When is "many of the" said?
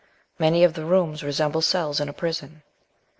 0.39-0.83